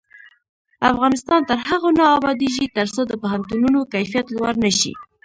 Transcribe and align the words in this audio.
افغانستان 0.91 1.41
تر 1.49 1.57
هغو 1.67 1.89
نه 1.99 2.03
ابادیږي، 2.17 2.65
ترڅو 2.77 3.01
د 3.07 3.13
پوهنتونونو 3.21 3.79
کیفیت 3.93 4.25
لوړ 4.35 4.53
نشي. 4.65 4.93